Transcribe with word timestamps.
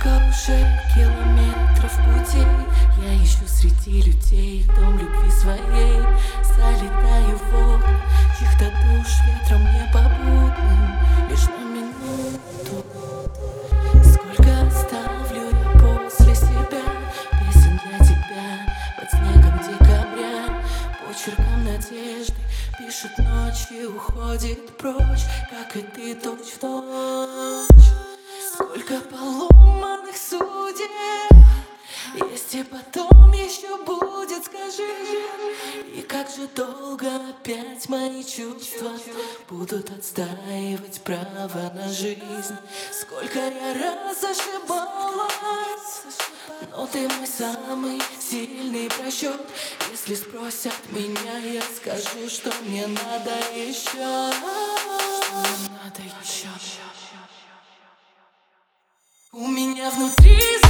Сколько 0.00 0.16
уже 0.30 0.66
километров 0.94 1.92
пути. 2.06 2.42
Я 3.02 3.22
ищу 3.22 3.46
среди 3.46 4.00
людей 4.00 4.66
дом 4.74 4.96
любви 4.96 5.30
своей. 5.30 6.00
Залетаю 6.42 7.36
в 7.36 7.54
окна 7.54 8.00
Чьих-то 8.38 8.64
душ 8.64 9.08
ветром 9.26 9.62
непобудным 9.74 10.96
Лишь 11.28 11.46
на 11.48 11.64
минуту. 11.68 12.86
Сколько 14.02 14.66
оставлю 14.66 15.50
я 15.50 15.70
после 15.78 16.34
себя. 16.34 16.84
Песен 17.32 17.78
для 17.84 17.98
тебя 17.98 18.74
под 18.96 19.10
снегом 19.10 19.58
декабря. 19.58 20.62
Почерком 21.06 21.64
надежды 21.64 22.40
Пишет 22.78 23.18
ночь 23.18 23.70
и 23.70 23.84
уходит 23.84 24.78
прочь. 24.78 25.26
Как 25.50 25.76
и 25.76 25.82
ты 25.82 26.14
точь 26.14 26.54
в 26.54 26.58
точь 26.58 28.09
Сколько 28.60 29.00
поломанных 29.00 30.14
судеб. 30.14 30.90
Есть 32.30 32.54
и 32.54 32.62
потом 32.62 33.32
еще 33.32 33.82
будет, 33.84 34.44
скажи. 34.44 34.86
И 35.94 36.02
как 36.02 36.28
же 36.28 36.46
долго 36.54 37.08
опять 37.30 37.88
мои 37.88 38.22
чувства 38.22 38.92
Будут 39.48 39.90
отстаивать 39.90 41.00
право 41.00 41.72
на 41.74 41.88
жизнь? 41.88 42.56
Сколько 42.92 43.38
я 43.38 43.74
раз 43.74 44.22
ошибалась. 44.24 45.30
Но 46.70 46.86
ты 46.86 47.08
мой 47.08 47.26
самый 47.26 48.02
сильный 48.20 48.90
просчет 48.90 49.40
Если 49.90 50.16
спросят 50.16 50.74
меня, 50.90 51.38
я 51.38 51.62
скажу, 51.62 52.28
что 52.28 52.52
мне 52.66 52.86
надо 52.86 53.36
еще 53.56 53.88
Что 53.88 55.30
мне 55.40 55.78
надо 55.82 56.02
еще 56.02 56.48
меня 59.80 59.90
внутри 59.92 60.69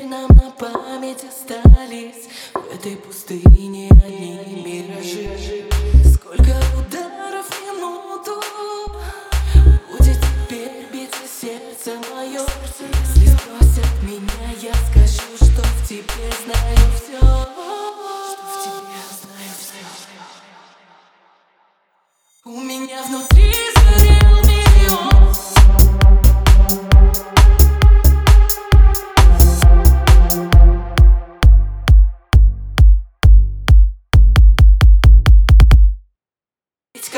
Теперь 0.00 0.08
нам 0.08 0.28
на 0.28 0.50
память 0.52 1.24
остались. 1.24 2.28
В 2.54 2.74
этой 2.74 2.96
пустыне 2.96 3.90
одни 3.90 4.38
миражи 4.64 5.68
Сколько 6.14 6.56
ударов 6.78 7.09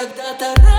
когда-то 0.03 0.61
раз. 0.63 0.72